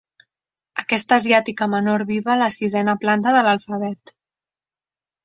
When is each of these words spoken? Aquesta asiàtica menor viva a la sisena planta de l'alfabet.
Aquesta 0.83 1.17
asiàtica 1.19 1.67
menor 1.73 2.03
viva 2.11 2.31
a 2.37 2.37
la 2.39 2.47
sisena 2.55 2.97
planta 3.05 3.35
de 3.37 3.45
l'alfabet. 3.49 4.15